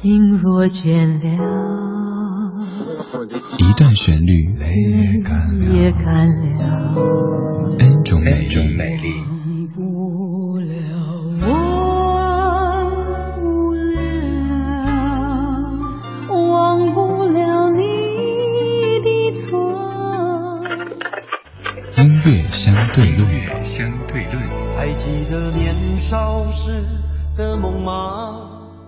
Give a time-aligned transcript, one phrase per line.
[0.00, 1.26] 心若倦了，
[3.58, 4.64] 一段旋律，泪
[5.74, 6.94] 也干了
[7.80, 9.08] ，N 种美丽。
[21.96, 24.36] 音乐相对论，相对论。
[24.76, 26.84] 还记得年少时
[27.36, 28.57] 的梦吗？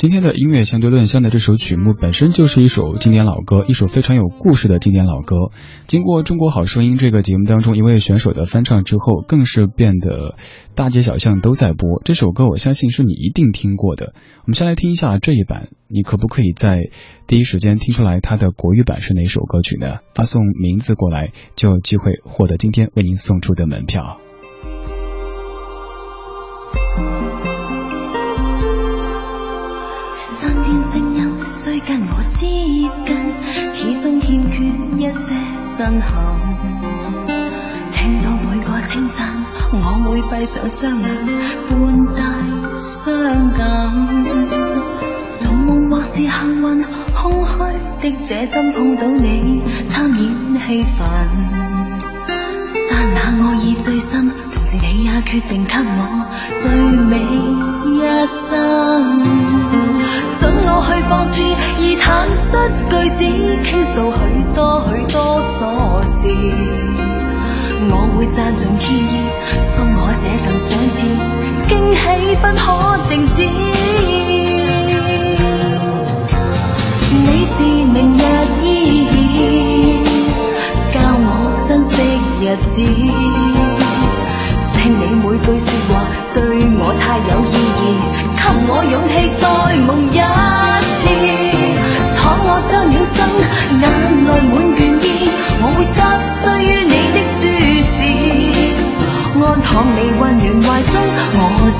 [0.00, 5.50] 今天的音乐相对论，相的这首曲目本身就是一首经典老歌，一首非常有故事的经典老歌。
[5.88, 10.36] 经过《中国好声音》这个节目当中一位选手的翻唱之后，更是变得
[10.74, 12.48] 大街小巷都在播这首歌。
[12.48, 14.14] 我相信是你一定听过的。
[14.38, 16.78] 我们先来听一下这一版，你可不可以在
[17.26, 19.98] 第一时间听出来它的国语版是哪首歌曲呢？
[20.14, 24.18] 发送名字过来，就有机会获得今天为您送出的门票。
[33.80, 34.62] 始终欠缺
[34.94, 35.32] 一些
[35.78, 36.36] 震撼。
[37.90, 39.26] 听到每个清晨，
[39.72, 41.08] 我会闭上双眼，
[41.70, 41.70] 半
[42.14, 42.20] 带
[42.74, 43.58] 伤感。
[45.38, 46.28] 做梦或是幸
[46.60, 47.52] 运，空虚
[48.02, 51.08] 的这心碰到你，参演戏份。
[52.68, 56.26] 刹那我已醉心，同时你也决定给我
[56.58, 56.70] 最
[57.00, 57.16] 美
[57.96, 57.98] 一
[58.50, 59.79] 生。
[60.70, 63.18] 过去放肆，而坦率句子
[63.64, 64.18] 倾诉许
[64.54, 66.28] 多许多琐事。
[67.90, 69.02] 我会赞颂天意，
[69.62, 71.00] 送我这份相知，
[71.68, 72.00] 惊喜
[72.36, 72.62] 不可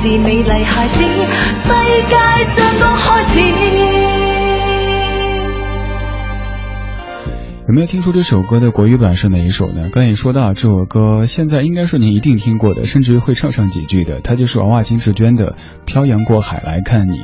[0.03, 1.03] 是美丽孩子，
[1.61, 1.69] 世
[2.09, 2.17] 界
[2.55, 3.41] 像刚开始。
[7.69, 9.91] 有没有听出这首歌的国语版是哪一首呢？
[9.93, 14.21] 刚也说到这首歌，现在应该是您一定听过的，甚至于会唱上几句的。
[14.23, 15.45] 它就是娃娃金志娟的
[15.85, 17.19] 《漂洋过海来看你》。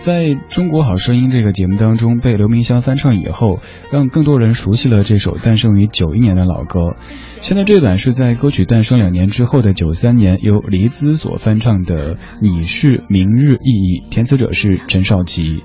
[0.00, 3.58] 在中国好声音这个节目当中被刘明湘翻唱以后，
[3.90, 6.94] 让更多人熟悉了这首诞生于九一年的老歌。
[7.40, 15.62] 现在这版是在歌曲诞生两年之后的九三年由黎姿所翻唱的《你是明日意义》，填词者是陈少琪。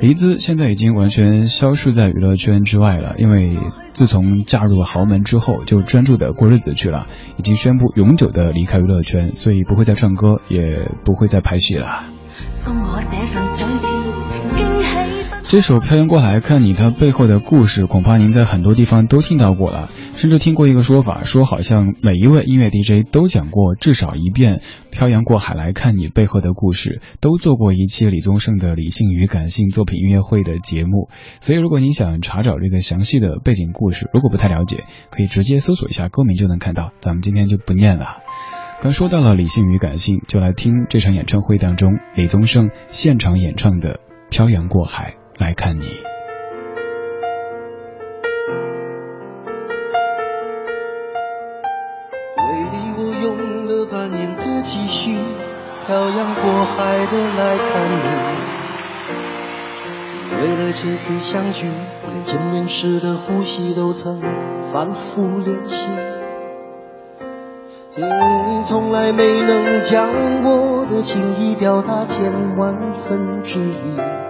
[0.00, 3.56] 黎姿现在已经完全消失在娱乐圈之外了，因为
[3.92, 7.06] 自从嫁入了豪门之后，就专注的过日子去了，
[7.36, 12.04] 已经宣布永久的离开娱乐圈，所以不会再唱歌，也不会再拍戏了。
[12.48, 13.16] 送我这
[15.50, 24.58] 这首《漂洋过海看你》，它背后的故事，恐怕您在很多地方都听到过了，甚至听过一个说法，说好像每一位音乐 DJ 都讲过至少一遍
[24.92, 31.08] 《漂洋过海来看你》背后的故事，都做过一期李宗盛的理性与感性作品音乐会的节目。
[31.40, 36.92] 所以，如果您想查找这个详细的背景故事，如果不太了解，可以直接搜索一下歌名就能看到。
[37.00, 38.18] 咱们今天就不念了。
[38.80, 43.94] 刚说到了理性与感性，就来听这场演唱会当中李宗盛现场演唱的
[44.30, 45.14] 《漂洋过海》。
[45.40, 46.02] 来看你。
[52.36, 55.16] 为你我用了半年的积蓄，
[55.86, 56.42] 漂洋过
[56.76, 58.04] 海的来看你。
[60.42, 61.66] 为了这次相聚，
[62.12, 64.20] 连见面时的呼吸都曾
[64.70, 65.88] 反复练习。
[67.96, 70.10] 你从来没能将
[70.44, 74.29] 我的情意表达千万分之一。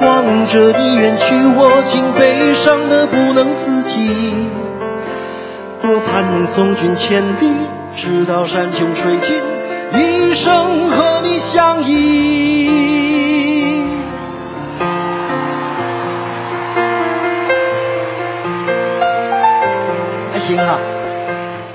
[0.00, 4.08] 望着你远去，我竟悲伤的不能自己。
[5.82, 9.36] 多盼能送君千里，直到山穷水尽，
[10.00, 12.68] 一生和你相依。
[20.32, 20.78] 还行哈。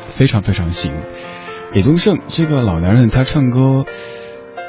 [0.07, 0.93] 非常非常行，
[1.73, 3.85] 李宗盛这个老男人，他唱歌。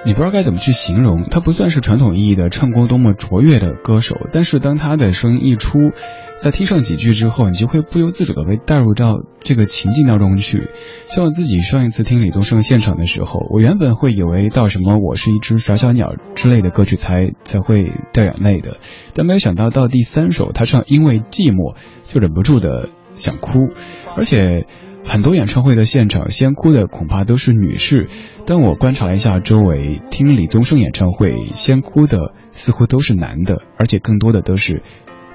[0.06, 5.92] 你不知道该怎么去形容，他不算是传统意义的唱功多么卓越的歌手，但是当他的声音一出，
[6.36, 10.68] 在听上几句之后，你就会不由自主的被带入到这个情境当中去。
[11.06, 18.76] 像我自己上一次听李宗盛现场的时候，我原本会以为到什么我是一只小小鸟之类的歌曲才才会掉眼泪的，
[19.14, 21.76] 但没有想到到第三首他唱因为寂寞，
[22.12, 23.70] 就忍不住的想哭，
[24.16, 24.66] 而且。
[25.06, 28.08] 很多演唱会的现场，先哭的恐怕都是女士，
[28.46, 34.82] 但我观察了一下周围，听李宗盛演唱会先哭的似乎都是男的，而且更多的都是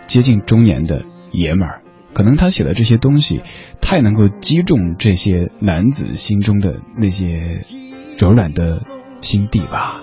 [0.08, 1.82] 接近中年的爷们儿。
[2.14, 3.42] 可能他写的这些东西
[3.80, 7.62] 太能够击中这些男子心中的那些
[8.18, 8.82] 柔软的
[9.22, 10.02] 心地吧。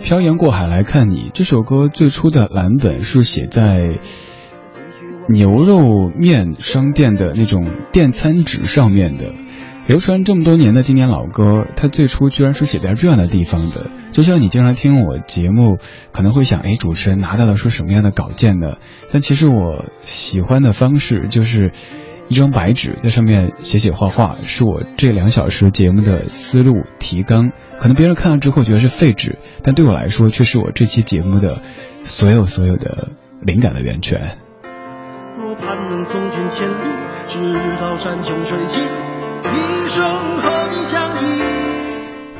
[0.00, 3.98] 漂洋过海来看你这首歌最初的蓝本是写在。
[5.28, 9.32] 牛肉面商店的那种电餐纸上面的，
[9.88, 13.90] 流传这么多年的经典老歌，它最初居然是写在这样的地方的。
[14.12, 15.78] 就像你经常听我节目，
[16.12, 18.76] 可能会想，哎，主持人拿到的是什么样的稿件呢？
[19.12, 21.72] 但其实我喜欢的方式就是
[22.28, 27.50] 一张白纸，在上面写写画画，是我这两小时节目的思路提纲。
[27.78, 31.62] 可能别人看了之后觉得是废纸，但对我来说却是我这期节目的
[32.04, 33.08] 所有所有的
[33.42, 34.38] 灵感的源泉。
[35.36, 36.74] 盼能送君千里，
[37.26, 40.02] 直到山穷水尽，一生
[40.38, 41.42] 和你相依。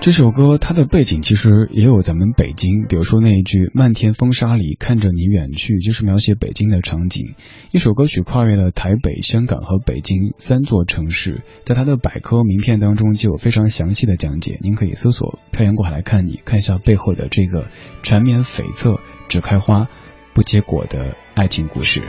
[0.00, 7.34] 这首歌它的背景其实也有咱们北京，比如说那一句“漫天风沙里看着你远去”，就是描写北京的场景。
[7.70, 17.66] 一首歌曲跨越了台北、香港和北京三座城市，在它的百科名片当中就有非常详细的讲解，您可以搜索“漂洋过海来看你”，看一下背后的这个
[18.02, 19.88] 缠绵悱恻、只开花
[20.32, 22.02] 不结果的爱情故事。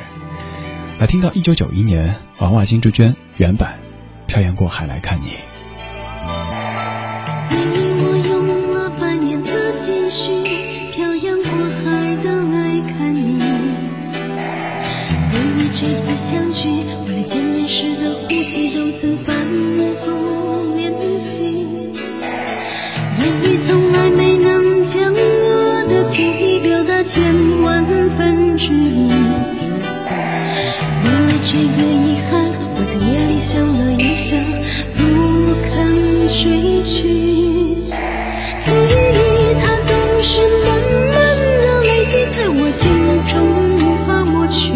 [0.99, 3.77] 来听到一九九一年娃娃金志娟原版
[4.27, 5.27] 《漂洋过海来看你》。
[7.51, 7.57] 为
[8.01, 10.31] 我用了半年的积蓄，
[10.94, 13.38] 漂洋过海的来看你。
[15.33, 16.67] 为了这次相聚，
[16.99, 19.17] 我连见面时的呼吸，都曾
[27.18, 29.10] 千万分之一。
[31.04, 34.40] 为了这个遗憾，我在夜里想了又想，
[34.96, 35.02] 不
[35.68, 37.10] 肯睡去。
[38.60, 39.18] 记忆
[39.60, 39.90] 它总
[40.22, 40.69] 是慢
[41.12, 41.18] 慢
[41.58, 42.86] 的累积在我心
[43.25, 43.34] 中，
[43.66, 44.74] 无法抹去。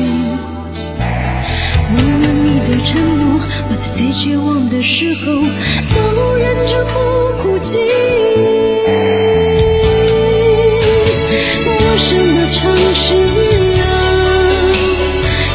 [1.94, 2.90] 忘了你的承
[3.20, 3.40] 诺，
[3.70, 5.26] 我在最绝望的时候，
[5.94, 6.98] 都忍着不
[7.44, 7.78] 哭泣。
[12.01, 13.13] 陌生的城市
[13.80, 13.83] 啊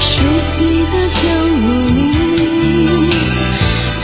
[0.00, 1.22] 熟悉的角
[1.66, 1.98] 落里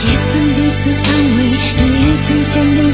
[0.03, 1.07] 也曾彼此安
[1.37, 2.92] 慰也曾相拥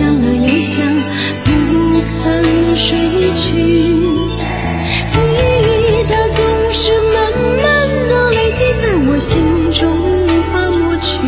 [0.00, 0.82] 想了又想
[1.44, 1.50] 不
[2.22, 2.96] 肯睡
[3.34, 3.52] 去。
[5.06, 6.40] 记忆它总
[6.72, 7.18] 是慢
[7.62, 7.62] 慢
[8.08, 11.20] 的累积在我心中无法抹去。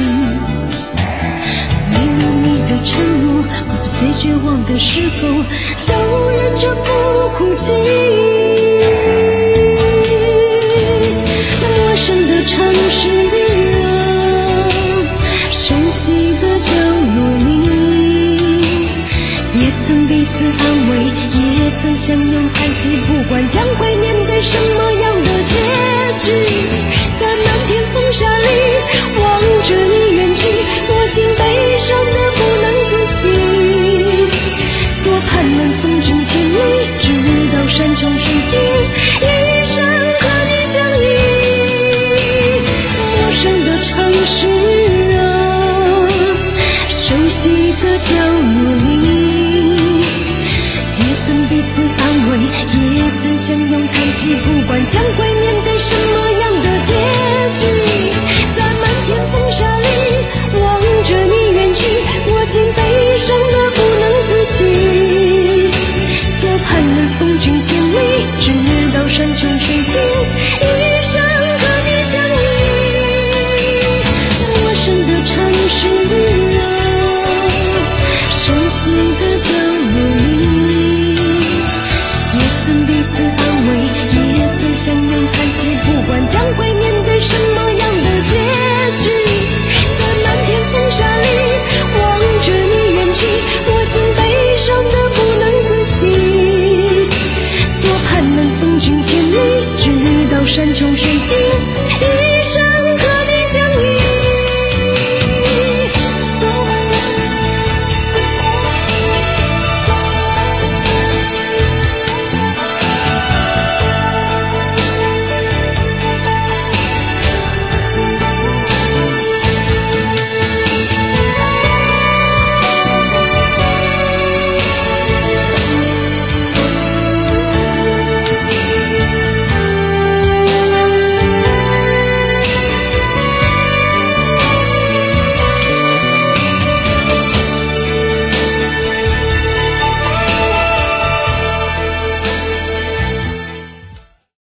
[1.91, 5.45] 为了你的承诺我在最绝望的时候